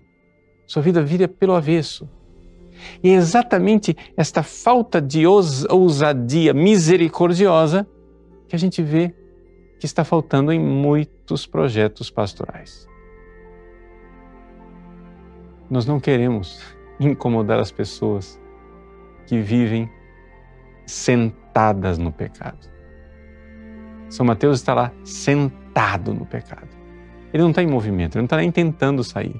Sua 0.66 0.82
vida 0.82 1.02
vira 1.02 1.26
pelo 1.26 1.54
avesso. 1.54 2.08
E 3.02 3.10
é 3.10 3.14
exatamente 3.14 3.96
esta 4.16 4.42
falta 4.42 5.00
de 5.00 5.24
ousadia 5.26 6.52
misericordiosa 6.52 7.86
que 8.48 8.56
a 8.56 8.58
gente 8.58 8.82
vê 8.82 9.14
que 9.84 9.86
está 9.86 10.02
faltando 10.02 10.50
em 10.50 10.58
muitos 10.58 11.46
projetos 11.46 12.08
pastorais. 12.08 12.88
Nós 15.68 15.84
não 15.84 16.00
queremos 16.00 16.58
incomodar 16.98 17.58
as 17.58 17.70
pessoas 17.70 18.40
que 19.26 19.42
vivem 19.42 19.90
sentadas 20.86 21.98
no 21.98 22.10
pecado. 22.10 22.66
São 24.08 24.24
Mateus 24.24 24.56
está 24.56 24.72
lá 24.72 24.90
sentado 25.04 26.14
no 26.14 26.24
pecado. 26.24 26.70
Ele 27.30 27.42
não 27.42 27.50
está 27.50 27.62
em 27.62 27.66
movimento, 27.66 28.14
ele 28.14 28.22
não 28.22 28.24
está 28.24 28.38
nem 28.38 28.50
tentando 28.50 29.04
sair. 29.04 29.38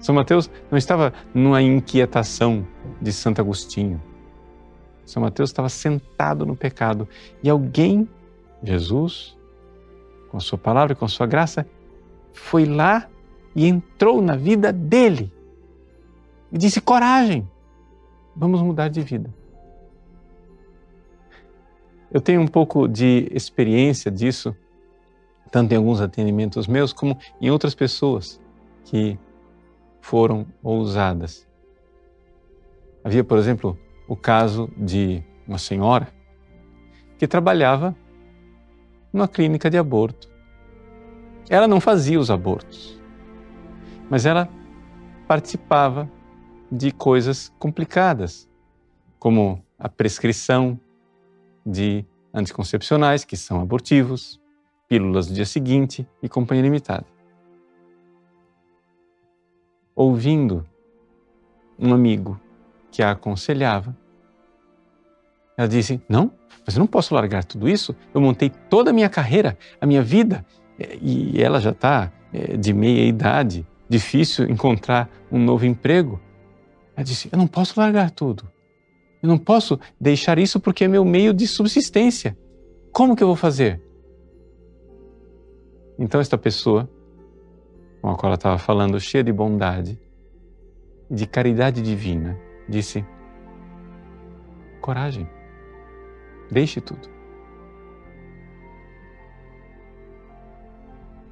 São 0.00 0.12
Mateus 0.12 0.50
não 0.72 0.76
estava 0.76 1.12
numa 1.32 1.62
inquietação 1.62 2.66
de 3.00 3.12
Santo 3.12 3.40
Agostinho. 3.40 4.02
São 5.06 5.22
Mateus 5.22 5.50
estava 5.50 5.68
sentado 5.68 6.44
no 6.44 6.56
pecado 6.56 7.08
e 7.44 7.48
alguém, 7.48 8.08
Jesus, 8.64 9.36
com 10.30 10.38
a 10.38 10.40
sua 10.40 10.58
palavra 10.58 10.94
e 10.94 10.96
com 10.96 11.04
a 11.04 11.08
sua 11.08 11.26
graça, 11.26 11.66
foi 12.32 12.64
lá 12.64 13.08
e 13.54 13.66
entrou 13.66 14.20
na 14.20 14.36
vida 14.36 14.72
dele 14.72 15.32
e 16.50 16.58
disse: 16.58 16.80
coragem, 16.80 17.48
vamos 18.34 18.62
mudar 18.62 18.88
de 18.88 19.00
vida. 19.02 19.32
Eu 22.10 22.20
tenho 22.20 22.40
um 22.40 22.46
pouco 22.46 22.88
de 22.88 23.28
experiência 23.32 24.10
disso, 24.10 24.56
tanto 25.50 25.72
em 25.72 25.76
alguns 25.76 26.00
atendimentos 26.00 26.66
meus, 26.66 26.92
como 26.92 27.18
em 27.40 27.50
outras 27.50 27.74
pessoas 27.74 28.40
que 28.84 29.18
foram 30.00 30.46
ousadas. 30.62 31.46
Havia, 33.02 33.24
por 33.24 33.36
exemplo, 33.36 33.78
o 34.06 34.16
caso 34.16 34.70
de 34.76 35.22
uma 35.46 35.58
senhora 35.58 36.08
que 37.18 37.26
trabalhava 37.26 37.96
numa 39.14 39.26
clínica 39.26 39.70
de 39.70 39.78
aborto. 39.78 40.28
Ela 41.48 41.66
não 41.66 41.80
fazia 41.80 42.20
os 42.20 42.30
abortos, 42.30 43.00
mas 44.10 44.26
ela 44.26 44.46
participava 45.26 46.10
de 46.70 46.90
coisas 46.90 47.50
complicadas, 47.58 48.46
como 49.18 49.64
a 49.78 49.88
prescrição 49.88 50.78
de 51.64 52.04
anticoncepcionais, 52.34 53.24
que 53.24 53.38
são 53.38 53.60
abortivos, 53.60 54.38
pílulas 54.86 55.28
do 55.28 55.34
dia 55.34 55.46
seguinte 55.46 56.06
e 56.22 56.28
companhia 56.28 56.64
limitada 56.64 57.14
ouvindo 59.94 60.66
um 61.78 61.94
amigo 61.94 62.40
que 62.90 63.02
a 63.02 63.12
aconselhava, 63.12 63.96
ela 65.56 65.68
disse: 65.68 66.00
Não, 66.08 66.32
mas 66.64 66.76
eu 66.76 66.80
não 66.80 66.86
posso 66.86 67.14
largar 67.14 67.44
tudo 67.44 67.68
isso. 67.68 67.94
Eu 68.12 68.20
montei 68.20 68.50
toda 68.50 68.90
a 68.90 68.92
minha 68.92 69.08
carreira, 69.08 69.56
a 69.80 69.86
minha 69.86 70.02
vida, 70.02 70.44
e 71.00 71.40
ela 71.42 71.60
já 71.60 71.70
está 71.70 72.12
é, 72.32 72.56
de 72.56 72.72
meia 72.72 73.06
idade, 73.06 73.66
difícil 73.88 74.48
encontrar 74.50 75.08
um 75.30 75.38
novo 75.38 75.64
emprego. 75.66 76.20
Ela 76.96 77.04
disse: 77.04 77.28
Eu 77.30 77.38
não 77.38 77.46
posso 77.46 77.78
largar 77.78 78.10
tudo. 78.10 78.50
Eu 79.22 79.28
não 79.28 79.38
posso 79.38 79.78
deixar 79.98 80.38
isso 80.38 80.60
porque 80.60 80.84
é 80.84 80.88
meu 80.88 81.04
meio 81.04 81.32
de 81.32 81.46
subsistência. 81.46 82.36
Como 82.92 83.16
que 83.16 83.22
eu 83.22 83.26
vou 83.26 83.36
fazer? 83.36 83.80
Então, 85.98 86.20
esta 86.20 86.36
pessoa 86.36 86.88
com 88.04 88.10
a 88.10 88.16
qual 88.16 88.28
ela 88.28 88.34
estava 88.34 88.58
falando, 88.58 89.00
cheia 89.00 89.24
de 89.24 89.32
bondade 89.32 89.98
de 91.10 91.26
caridade 91.26 91.80
divina, 91.80 92.38
disse: 92.68 93.02
coragem, 94.82 95.26
deixe 96.50 96.80
tudo. 96.80 97.08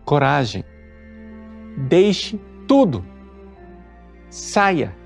Coragem, 0.04 0.64
deixe 1.76 2.38
tudo. 2.66 3.04
Saia 4.28 4.96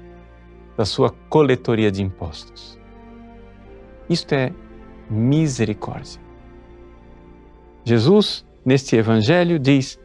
da 0.76 0.84
sua 0.84 1.10
coletoria 1.28 1.90
de 1.90 2.02
impostos. 2.02 2.78
Isto 4.08 4.34
é 4.34 4.52
misericórdia. 5.10 6.20
Jesus, 7.84 8.44
neste 8.64 8.96
evangelho, 8.96 9.58
diz: 9.58 9.98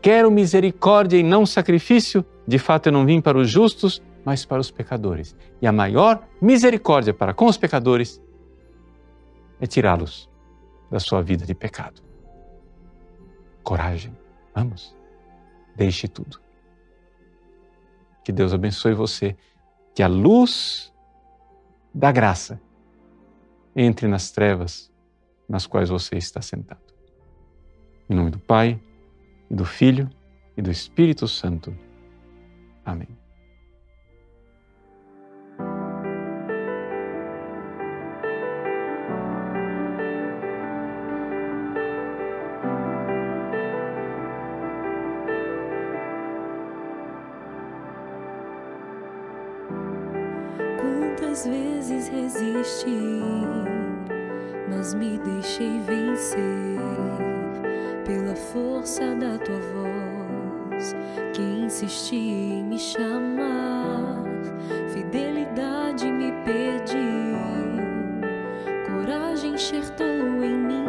Quero 0.00 0.30
misericórdia 0.30 1.18
e 1.18 1.22
não 1.22 1.44
sacrifício. 1.44 2.24
De 2.46 2.58
fato, 2.58 2.86
eu 2.86 2.92
não 2.92 3.04
vim 3.04 3.20
para 3.20 3.38
os 3.38 3.50
justos, 3.50 4.02
mas 4.24 4.44
para 4.44 4.60
os 4.60 4.70
pecadores. 4.70 5.36
E 5.60 5.66
a 5.66 5.72
maior 5.72 6.22
misericórdia 6.40 7.12
para 7.12 7.34
com 7.34 7.46
os 7.46 7.56
pecadores 7.56 8.20
é 9.60 9.66
tirá-los 9.66 10.28
da 10.90 11.00
sua 11.00 11.22
vida 11.22 11.44
de 11.44 11.54
pecado. 11.54 12.02
Coragem, 13.62 14.16
vamos, 14.54 14.96
deixe 15.76 16.08
tudo. 16.08 16.40
Que 18.24 18.32
Deus 18.32 18.52
abençoe 18.52 18.94
você, 18.94 19.36
que 19.94 20.02
a 20.02 20.08
luz 20.08 20.92
da 21.94 22.12
graça 22.12 22.60
entre 23.74 24.06
nas 24.06 24.30
trevas 24.30 24.92
nas 25.48 25.66
quais 25.66 25.88
você 25.88 26.16
está 26.16 26.42
sentado. 26.42 26.94
Em 28.08 28.14
nome 28.14 28.30
do 28.30 28.38
Pai, 28.38 28.80
e 29.50 29.54
do 29.54 29.64
Filho 29.64 30.08
e 30.56 30.62
do 30.62 30.70
Espírito 30.70 31.26
Santo. 31.26 31.76
Amém. 32.84 33.17
Voz 61.38 61.40
que 61.40 61.42
insisti 61.42 62.16
em 62.16 62.64
me 62.64 62.78
chamar. 62.78 64.24
Fidelidade 64.92 66.10
me 66.10 66.32
pediu, 66.44 67.38
coragem 68.86 69.54
enxertou 69.54 70.06
em 70.06 70.58
mim, 70.58 70.84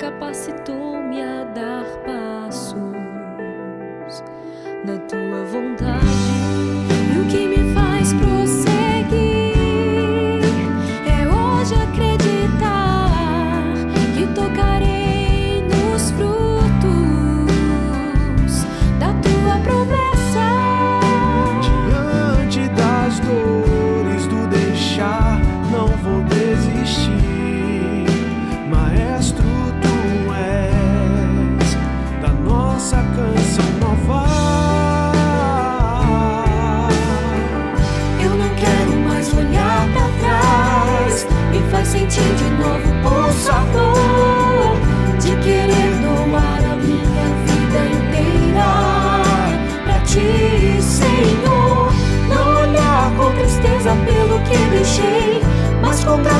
capacitou-me 0.00 1.22
a 1.22 1.44
dar 1.44 1.84
passos 2.04 2.82
na 4.84 4.98
tua 5.08 5.44
vontade. 5.44 6.25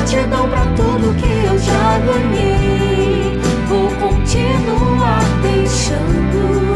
Gratidão 0.07 0.49
pra 0.49 0.65
tudo 0.67 1.13
que 1.15 1.45
eu 1.45 1.59
já 1.59 1.99
ganhei. 1.99 3.37
Vou 3.67 3.89
continuar 3.99 5.21
deixando 5.41 6.66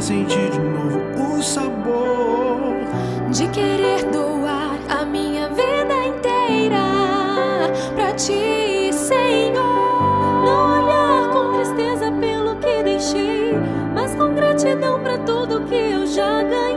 Faz 0.00 0.06
sentir 0.06 0.50
de 0.50 0.58
novo 0.58 1.36
o 1.36 1.42
sabor. 1.42 2.58
de 3.30 3.46
querer 3.48 4.02
doar 4.10 4.78
a 4.88 5.04
minha 5.04 5.46
vida 5.50 6.06
inteira 6.06 7.70
pra 7.94 8.14
ti, 8.14 8.90
Senhor. 8.94 9.62
Não 10.42 10.84
olhar 10.84 11.28
com 11.34 11.52
tristeza 11.52 12.10
pelo 12.12 12.56
que 12.56 12.82
deixei, 12.82 13.52
mas 13.94 14.14
com 14.14 14.34
gratidão 14.34 15.00
pra 15.00 15.18
tudo 15.18 15.66
que 15.66 15.74
eu 15.74 16.06
já 16.06 16.44
ganhei. 16.44 16.69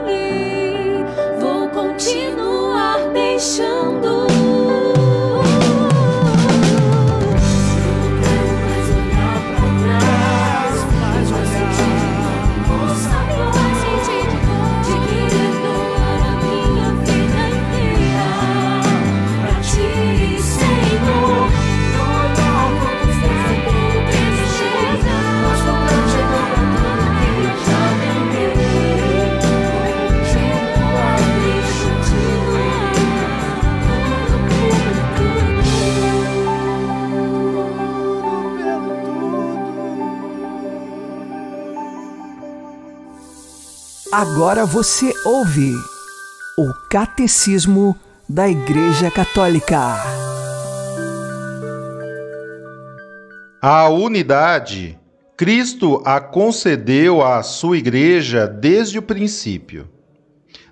Agora 44.16 44.64
você 44.64 45.12
ouve 45.24 45.74
o 46.56 46.72
Catecismo 46.88 47.98
da 48.28 48.48
Igreja 48.48 49.10
Católica. 49.10 49.76
A 53.60 53.88
unidade, 53.88 54.96
Cristo 55.36 56.00
a 56.04 56.20
concedeu 56.20 57.24
à 57.24 57.42
sua 57.42 57.76
igreja 57.76 58.46
desde 58.46 59.00
o 59.00 59.02
princípio. 59.02 59.90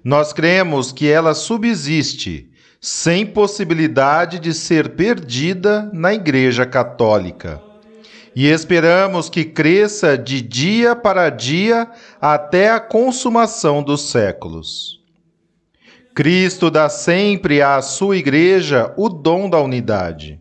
Nós 0.04 0.32
cremos 0.32 0.92
que 0.92 1.10
ela 1.10 1.34
subsiste, 1.34 2.48
sem 2.80 3.26
possibilidade 3.26 4.38
de 4.38 4.54
ser 4.54 4.90
perdida 4.90 5.90
na 5.92 6.14
Igreja 6.14 6.64
Católica. 6.64 7.71
E 8.34 8.46
esperamos 8.48 9.28
que 9.28 9.44
cresça 9.44 10.16
de 10.16 10.40
dia 10.40 10.96
para 10.96 11.28
dia 11.28 11.88
até 12.20 12.70
a 12.70 12.80
consumação 12.80 13.82
dos 13.82 14.10
séculos. 14.10 15.00
Cristo 16.14 16.70
dá 16.70 16.88
sempre 16.88 17.62
à 17.62 17.80
sua 17.82 18.16
igreja 18.16 18.92
o 18.96 19.08
dom 19.08 19.48
da 19.48 19.60
unidade. 19.60 20.40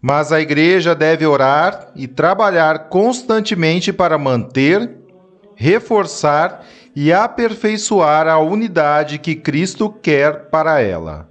Mas 0.00 0.30
a 0.30 0.40
igreja 0.40 0.94
deve 0.94 1.26
orar 1.26 1.90
e 1.94 2.06
trabalhar 2.06 2.88
constantemente 2.88 3.92
para 3.92 4.18
manter, 4.18 4.98
reforçar 5.54 6.64
e 6.94 7.12
aperfeiçoar 7.12 8.28
a 8.28 8.38
unidade 8.38 9.18
que 9.18 9.34
Cristo 9.34 9.90
quer 9.90 10.48
para 10.50 10.80
ela. 10.80 11.28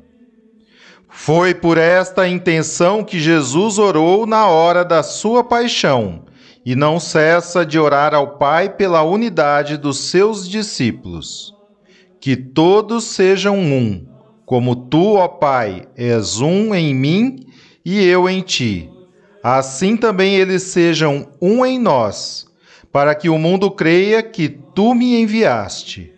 Foi 1.17 1.55
por 1.55 1.77
esta 1.77 2.27
intenção 2.27 3.03
que 3.03 3.19
Jesus 3.19 3.79
orou 3.79 4.27
na 4.27 4.47
hora 4.47 4.83
da 4.83 5.01
sua 5.01 5.43
paixão 5.43 6.25
e 6.63 6.75
não 6.75 6.99
cessa 6.99 7.65
de 7.65 7.79
orar 7.79 8.13
ao 8.13 8.37
Pai 8.37 8.69
pela 8.69 9.01
unidade 9.01 9.77
dos 9.77 9.97
seus 9.97 10.47
discípulos. 10.47 11.55
Que 12.19 12.35
todos 12.35 13.05
sejam 13.05 13.57
um, 13.57 14.05
como 14.45 14.75
tu, 14.75 15.15
ó 15.15 15.27
Pai, 15.27 15.87
és 15.95 16.41
um 16.41 16.75
em 16.75 16.93
mim 16.93 17.47
e 17.83 18.03
eu 18.03 18.29
em 18.29 18.41
ti. 18.41 18.91
Assim 19.41 19.95
também 19.95 20.35
eles 20.35 20.63
sejam 20.63 21.29
um 21.41 21.65
em 21.65 21.79
nós, 21.79 22.45
para 22.91 23.15
que 23.15 23.29
o 23.29 23.39
mundo 23.39 23.71
creia 23.71 24.21
que 24.21 24.49
tu 24.49 24.93
me 24.93 25.19
enviaste. 25.19 26.14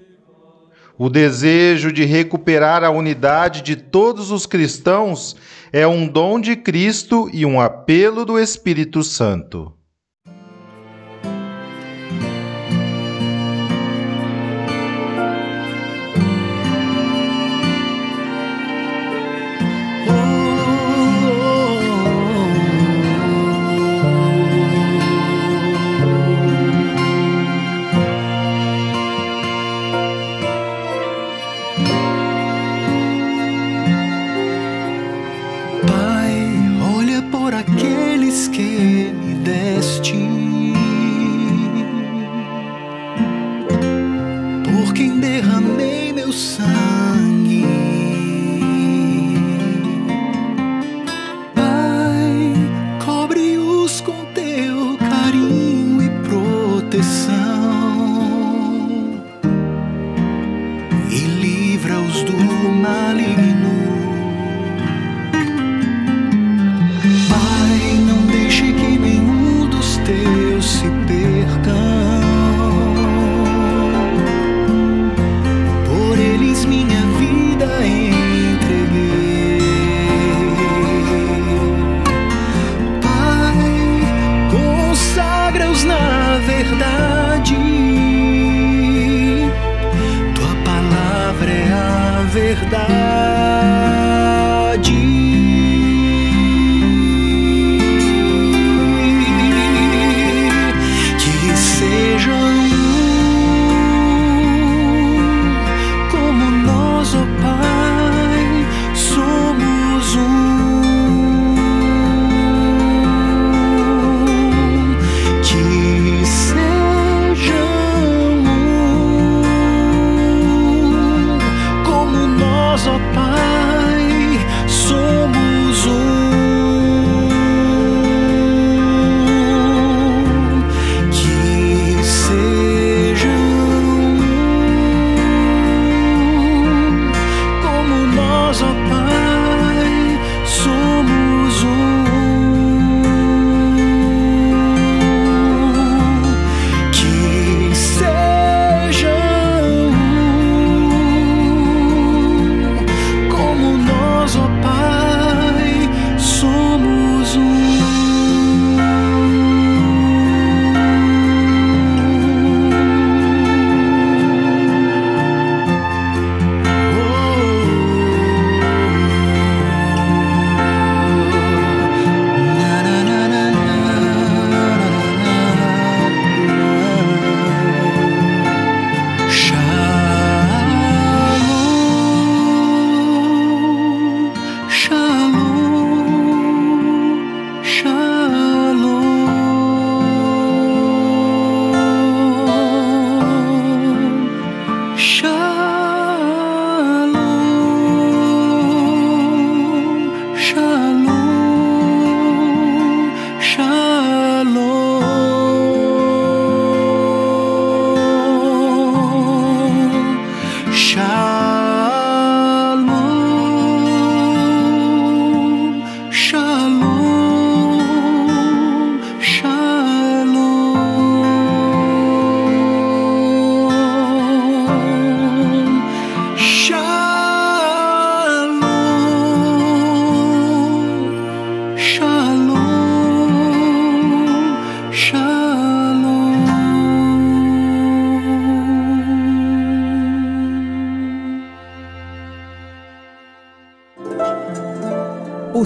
O 0.99 1.09
desejo 1.09 1.91
de 1.91 2.05
recuperar 2.05 2.83
a 2.83 2.89
unidade 2.89 3.61
de 3.61 3.75
todos 3.75 4.31
os 4.31 4.47
cristãos 4.47 5.35
é 5.71 5.85
um 5.85 6.07
dom 6.07 6.39
de 6.39 6.55
Cristo 6.55 7.29
e 7.31 7.45
um 7.45 7.61
apelo 7.61 8.25
do 8.25 8.39
Espírito 8.39 9.03
Santo. 9.03 9.76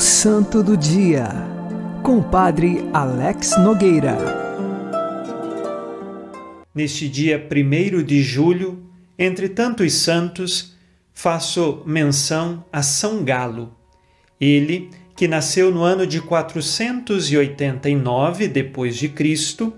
Santo 0.02 0.64
do 0.64 0.76
Dia, 0.76 1.30
com 2.02 2.18
o 2.18 2.24
Padre 2.24 2.90
Alex 2.92 3.56
Nogueira. 3.60 4.18
Neste 6.74 7.08
dia 7.08 7.38
1 7.38 8.02
de 8.02 8.24
julho, 8.24 8.84
entre 9.16 9.48
tantos 9.48 9.94
santos, 9.94 10.76
faço 11.14 11.84
menção 11.86 12.66
a 12.74 12.82
São 12.82 13.24
Galo. 13.24 13.78
Ele, 14.40 14.90
que 15.16 15.28
nasceu 15.28 15.72
no 15.72 15.84
ano 15.84 16.08
de 16.08 16.20
489 16.20 18.48
depois 18.48 18.98
de 18.98 19.08
Cristo, 19.08 19.72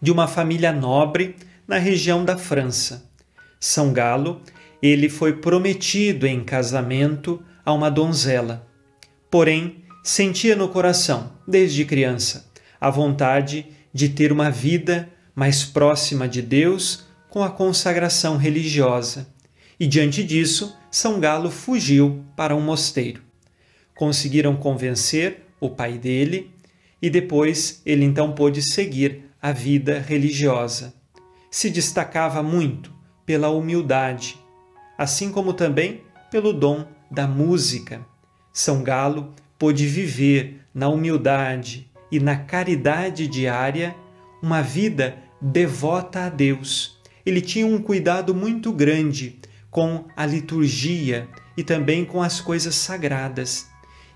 de 0.00 0.12
uma 0.12 0.28
família 0.28 0.72
nobre 0.72 1.34
na 1.66 1.78
região 1.78 2.24
da 2.24 2.38
França. 2.38 3.10
São 3.58 3.92
Galo, 3.92 4.40
ele 4.80 5.08
foi 5.08 5.32
prometido 5.32 6.24
em 6.24 6.44
casamento 6.44 7.42
a 7.64 7.72
uma 7.72 7.90
donzela. 7.90 8.67
Porém, 9.30 9.84
sentia 10.02 10.56
no 10.56 10.68
coração, 10.68 11.32
desde 11.46 11.84
criança, 11.84 12.50
a 12.80 12.90
vontade 12.90 13.66
de 13.92 14.08
ter 14.08 14.32
uma 14.32 14.50
vida 14.50 15.08
mais 15.34 15.64
próxima 15.64 16.28
de 16.28 16.40
Deus 16.42 17.06
com 17.28 17.42
a 17.42 17.50
consagração 17.50 18.36
religiosa. 18.36 19.28
E 19.78 19.86
diante 19.86 20.24
disso, 20.24 20.76
São 20.90 21.20
Galo 21.20 21.50
fugiu 21.50 22.24
para 22.34 22.56
um 22.56 22.60
mosteiro. 22.60 23.22
Conseguiram 23.94 24.56
convencer 24.56 25.46
o 25.60 25.68
pai 25.68 25.98
dele 25.98 26.50
e 27.00 27.10
depois 27.10 27.82
ele 27.84 28.04
então 28.04 28.32
pôde 28.32 28.62
seguir 28.62 29.24
a 29.40 29.52
vida 29.52 30.00
religiosa. 30.00 30.94
Se 31.50 31.70
destacava 31.70 32.42
muito 32.42 32.92
pela 33.24 33.50
humildade, 33.50 34.38
assim 34.96 35.30
como 35.30 35.52
também 35.52 36.02
pelo 36.30 36.52
dom 36.52 36.86
da 37.10 37.26
música. 37.26 38.04
São 38.52 38.82
Galo 38.82 39.34
pôde 39.58 39.86
viver 39.86 40.60
na 40.72 40.88
humildade 40.88 41.90
e 42.10 42.20
na 42.20 42.36
caridade 42.36 43.26
diária 43.26 43.94
uma 44.42 44.62
vida 44.62 45.18
devota 45.40 46.26
a 46.26 46.28
Deus. 46.28 46.98
Ele 47.24 47.40
tinha 47.40 47.66
um 47.66 47.80
cuidado 47.80 48.34
muito 48.34 48.72
grande 48.72 49.38
com 49.70 50.04
a 50.16 50.24
liturgia 50.24 51.28
e 51.56 51.62
também 51.62 52.04
com 52.04 52.22
as 52.22 52.40
coisas 52.40 52.74
sagradas. 52.74 53.68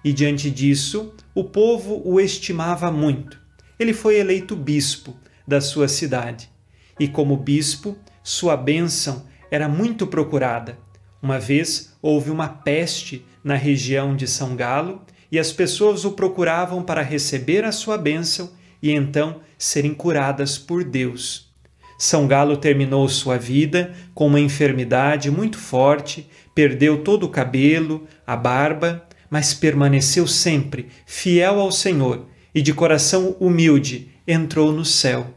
E 0.05 0.12
diante 0.12 0.51
disso, 0.51 1.12
o 1.35 1.45
povo 1.45 2.03
o 2.05 2.21
estimava 2.21 2.90
muito. 2.90 3.40
Ele 3.79 3.92
foi 3.92 4.16
eleito 4.16 4.57
bispo 4.57 5.16
da 5.47 5.61
sua 5.61 5.88
cidade. 5.88 6.51
E 6.99 7.09
como 7.09 7.37
bispo, 7.37 7.97
sua 8.23 8.57
bênção 8.57 9.27
era 9.51 9.68
muito 9.68 10.07
procurada. 10.07 10.79
Uma 11.21 11.38
vez 11.38 11.97
houve 12.01 12.31
uma 12.31 12.49
peste 12.49 13.25
na 13.42 13.55
região 13.55 14.14
de 14.14 14.26
São 14.26 14.55
Galo 14.55 15.02
e 15.31 15.38
as 15.38 15.52
pessoas 15.52 16.05
o 16.05 16.12
procuravam 16.12 16.83
para 16.83 17.02
receber 17.02 17.64
a 17.64 17.72
sua 17.72 17.96
bênção 17.96 18.50
e 18.83 18.90
então 18.90 19.40
serem 19.57 19.94
curadas 19.94 20.59
por 20.59 20.85
Deus. 20.85 21.50
São 21.98 22.26
Galo 22.26 22.57
terminou 22.57 23.09
sua 23.09 23.38
vida 23.38 23.94
com 24.14 24.26
uma 24.26 24.40
enfermidade 24.40 25.31
muito 25.31 25.57
forte, 25.57 26.28
perdeu 26.55 27.02
todo 27.02 27.24
o 27.24 27.28
cabelo, 27.28 28.07
a 28.26 28.37
barba, 28.37 29.07
mas 29.31 29.55
permaneceu 29.55 30.26
sempre 30.26 30.88
fiel 31.07 31.61
ao 31.61 31.70
Senhor 31.70 32.26
e 32.55 32.61
de 32.61 32.74
coração 32.74 33.37
humilde 33.40 34.11
entrou 34.26 34.72
no 34.72 34.85
céu. 34.85 35.33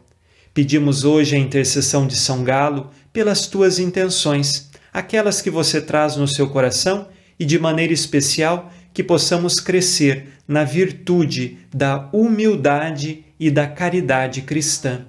Pedimos 0.53 1.03
hoje 1.03 1.35
a 1.35 1.39
intercessão 1.39 2.07
de 2.07 2.15
São 2.15 2.43
Galo 2.43 2.89
pelas 3.13 3.47
tuas 3.47 3.79
intenções, 3.79 4.69
aquelas 4.91 5.41
que 5.41 5.49
você 5.49 5.79
traz 5.79 6.15
no 6.15 6.27
seu 6.27 6.49
coração 6.49 7.07
e 7.39 7.45
de 7.45 7.59
maneira 7.59 7.93
especial 7.93 8.71
que 8.93 9.03
possamos 9.03 9.55
crescer 9.55 10.27
na 10.47 10.63
virtude 10.63 11.57
da 11.73 12.09
humildade 12.13 13.25
e 13.39 13.51
da 13.51 13.67
caridade 13.67 14.41
cristã. 14.41 15.05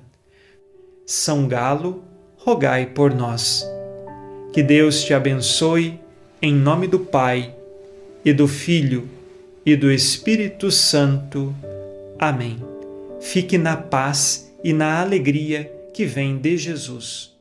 São 1.05 1.47
Galo, 1.47 2.03
rogai 2.37 2.87
por 2.87 3.15
nós. 3.15 3.65
Que 4.53 4.63
Deus 4.63 5.05
te 5.05 5.15
abençoe, 5.15 6.01
em 6.43 6.53
nome 6.53 6.87
do 6.87 6.99
Pai, 6.99 7.55
e 8.25 8.33
do 8.33 8.49
Filho, 8.49 9.09
e 9.65 9.77
do 9.77 9.93
Espírito 9.93 10.71
Santo. 10.71 11.55
Amém. 12.19 12.59
Fique 13.21 13.57
na 13.59 13.77
paz 13.77 14.53
e 14.65 14.73
na 14.73 15.01
alegria 15.01 15.71
que 15.95 16.05
vem 16.05 16.37
de 16.37 16.57
Jesus. 16.57 17.36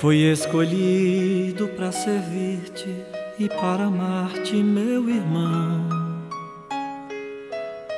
Fui 0.00 0.30
escolhido 0.30 1.66
para 1.70 1.90
servir-te 1.90 2.88
e 3.36 3.48
para 3.48 3.86
amar-te, 3.86 4.54
meu 4.54 5.10
irmão. 5.10 5.88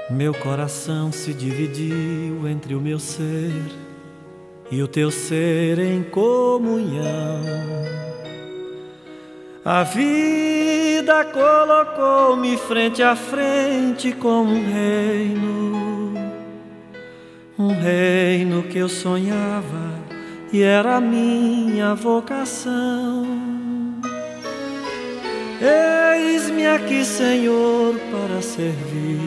Meu 0.09 0.33
coração 0.33 1.13
se 1.13 1.35
dividiu 1.35 2.49
entre 2.49 2.75
o 2.75 2.81
meu 2.81 2.99
ser 2.99 3.53
e 4.71 4.83
o 4.83 4.89
teu 4.89 5.11
ser 5.11 5.79
em 5.79 6.03
comunhão. 6.03 7.43
A 9.63 9.83
vida 9.83 11.23
colocou-me 11.27 12.57
frente 12.57 13.03
a 13.03 13.15
frente 13.15 14.11
com 14.13 14.45
um 14.45 14.73
reino, 14.73 16.15
um 17.59 17.75
reino 17.75 18.63
que 18.63 18.79
eu 18.79 18.89
sonhava 18.89 19.90
e 20.53 20.63
era 20.63 21.01
minha 21.01 21.95
vocação. 21.95 23.27
Eis-me 25.61 26.67
aqui, 26.67 27.05
Senhor, 27.05 27.95
para 28.11 28.43
servir. 28.43 29.21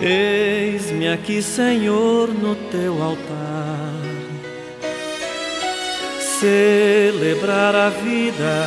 Eis-me 0.00 1.08
aqui, 1.08 1.42
Senhor, 1.42 2.28
no 2.28 2.54
teu 2.70 3.02
altar. 3.02 3.92
Celebrar 6.40 7.74
a 7.74 7.88
vida 7.88 8.66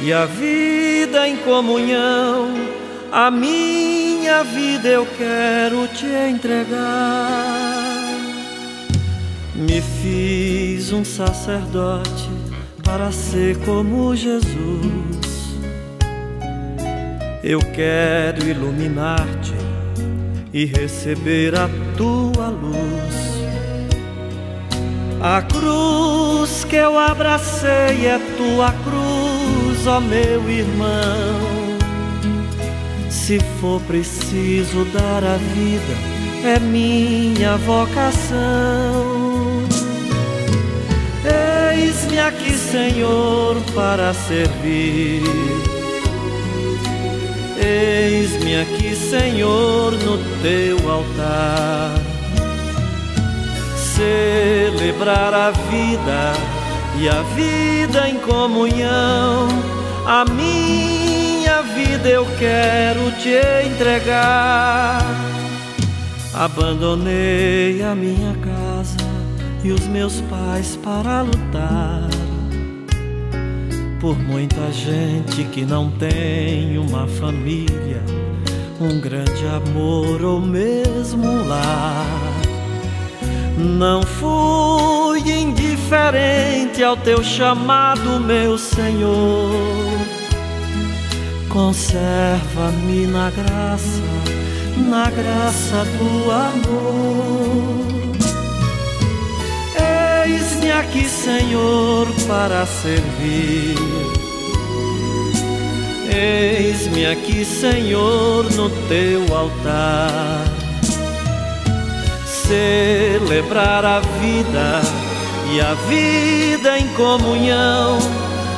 e 0.00 0.12
a 0.12 0.26
vida 0.26 1.28
em 1.28 1.36
comunhão. 1.38 2.48
A 3.12 3.30
minha 3.30 4.42
vida 4.42 4.88
eu 4.88 5.06
quero 5.16 5.86
te 5.88 6.06
entregar. 6.06 7.93
Me 9.54 9.80
fiz 9.80 10.92
um 10.92 11.04
sacerdote 11.04 12.28
para 12.82 13.12
ser 13.12 13.56
como 13.58 14.14
Jesus. 14.16 15.54
Eu 17.42 17.60
quero 17.60 18.44
iluminar-te 18.48 19.54
e 20.52 20.64
receber 20.64 21.54
a 21.54 21.68
tua 21.96 22.48
luz. 22.48 23.34
A 25.20 25.40
cruz 25.42 26.64
que 26.64 26.74
eu 26.74 26.98
abracei 26.98 28.06
é 28.06 28.18
tua 28.36 28.72
cruz, 28.72 29.86
ó 29.86 30.00
meu 30.00 30.50
irmão. 30.50 31.78
Se 33.08 33.38
for 33.60 33.80
preciso 33.82 34.84
dar 34.86 35.22
a 35.22 35.36
vida, 35.36 35.94
é 36.44 36.58
minha 36.58 37.56
vocação. 37.58 39.33
Eis-me 42.14 42.28
aqui, 42.28 42.52
Senhor, 42.56 43.56
para 43.74 44.14
servir. 44.14 45.20
Eis-me 47.58 48.60
aqui, 48.60 48.94
Senhor, 48.94 49.90
no 49.90 50.18
teu 50.40 50.78
altar. 50.88 51.98
Celebrar 53.76 55.34
a 55.34 55.50
vida 55.50 56.32
e 57.00 57.08
a 57.08 57.20
vida 57.34 58.08
em 58.08 58.18
comunhão. 58.20 59.48
A 60.06 60.24
minha 60.24 61.62
vida 61.62 62.08
eu 62.08 62.26
quero 62.38 63.10
te 63.18 63.40
entregar. 63.66 65.02
Abandonei 66.32 67.82
a 67.82 67.92
minha 67.92 68.34
casa 68.34 68.63
e 69.64 69.72
os 69.72 69.86
meus 69.86 70.20
pais 70.22 70.78
para 70.82 71.22
lutar 71.22 72.06
por 73.98 74.18
muita 74.18 74.70
gente 74.70 75.44
que 75.44 75.64
não 75.64 75.90
tem 75.92 76.76
uma 76.76 77.06
família, 77.06 78.02
um 78.78 79.00
grande 79.00 79.46
amor 79.46 80.22
ou 80.22 80.42
mesmo 80.42 81.26
um 81.26 81.48
lar. 81.48 82.04
Não 83.56 84.02
fui 84.02 85.20
indiferente 85.20 86.84
ao 86.84 86.98
teu 86.98 87.24
chamado, 87.24 88.20
meu 88.20 88.58
Senhor. 88.58 89.48
Conserva-me 91.48 93.06
na 93.06 93.30
graça, 93.30 94.02
na 94.76 95.08
graça 95.08 95.84
do 95.96 96.30
amor. 96.30 98.03
Aqui, 100.78 101.08
Senhor, 101.08 102.06
para 102.26 102.66
servir. 102.66 103.76
Eis-me 106.12 107.06
aqui, 107.06 107.44
Senhor, 107.44 108.44
no 108.54 108.68
teu 108.88 109.22
altar. 109.36 110.44
Celebrar 112.26 113.84
a 113.84 114.00
vida 114.00 114.80
e 115.52 115.60
a 115.60 115.74
vida 115.74 116.78
em 116.78 116.88
comunhão. 116.94 117.98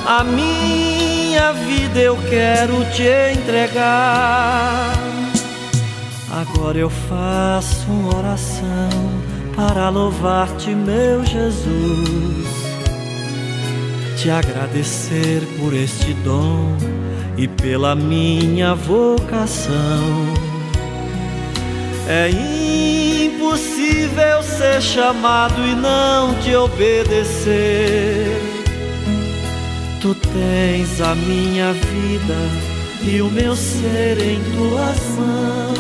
A 0.07 0.25
minha 0.25 1.53
vida 1.53 2.01
eu 2.01 2.17
quero 2.29 2.83
te 2.93 3.39
entregar. 3.39 4.93
Agora 6.31 6.79
eu 6.79 6.89
faço 6.89 7.87
uma 7.89 8.19
oração 8.19 9.36
para 9.57 9.89
louvar-te, 9.89 10.75
meu 10.75 11.25
Jesus, 11.25 12.47
te 14.19 14.29
agradecer 14.29 15.43
por 15.59 15.73
este 15.73 16.13
dom 16.23 16.77
e 17.39 17.49
pela 17.49 17.97
minha 17.97 18.75
vocação. 18.75 19.75
É 22.07 22.29
impossível 23.27 24.43
ser 24.43 24.81
chamado 24.83 25.61
e 25.67 25.75
não 25.75 26.35
te 26.41 26.55
obedecer. 26.55 28.27
Tu 30.01 30.15
tens 30.15 31.01
a 31.01 31.15
minha 31.15 31.73
vida 31.73 32.37
e 33.03 33.21
o 33.23 33.31
meu 33.31 33.57
ser 33.57 34.19
em 34.23 34.41
tuas 34.55 35.01
mãos. 35.19 35.77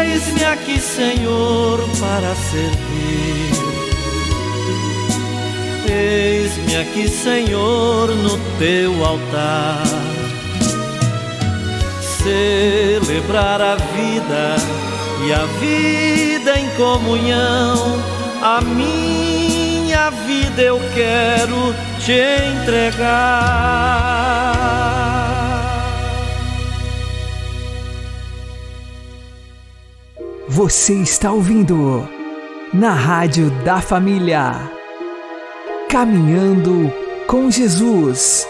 Eis-me 0.00 0.44
aqui, 0.68 0.80
Senhor, 0.80 1.80
para 1.98 2.34
servir. 2.34 3.52
Eis-me 5.90 6.76
aqui, 6.76 7.08
Senhor, 7.08 8.08
no 8.08 8.36
teu 8.58 8.92
altar. 9.04 9.82
Celebrar 12.22 13.62
a 13.62 13.76
vida 13.76 14.56
e 15.24 15.32
a 15.32 15.46
vida 15.58 16.60
em 16.60 16.68
comunhão, 16.76 17.96
a 18.42 18.60
minha 18.60 20.10
vida 20.10 20.60
eu 20.60 20.78
quero 20.94 21.74
te 21.98 22.20
entregar. 22.60 23.48
Você 30.58 30.94
está 30.94 31.30
ouvindo 31.30 32.08
na 32.74 32.90
Rádio 32.90 33.48
da 33.62 33.80
Família. 33.80 34.68
Caminhando 35.88 36.92
com 37.28 37.48
Jesus. 37.48 38.44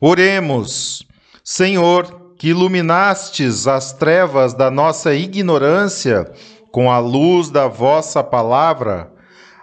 Oremos, 0.00 1.06
Senhor, 1.44 2.32
que 2.38 2.48
iluminastes 2.48 3.66
as 3.66 3.92
trevas 3.92 4.54
da 4.54 4.70
nossa 4.70 5.14
ignorância 5.14 6.32
com 6.72 6.90
a 6.90 6.98
luz 6.98 7.50
da 7.50 7.68
vossa 7.68 8.24
palavra, 8.24 9.12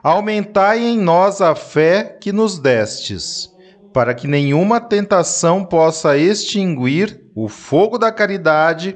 aumentai 0.03 0.77
em 0.83 0.99
nós 0.99 1.41
a 1.41 1.55
fé 1.55 2.19
que 2.21 2.31
nos 2.31 2.59
destes, 2.59 3.49
para 3.91 4.13
que 4.13 4.27
nenhuma 4.27 4.79
tentação 4.79 5.65
possa 5.65 6.15
extinguir 6.15 7.19
o 7.33 7.47
fogo 7.47 7.97
da 7.97 8.11
caridade 8.11 8.95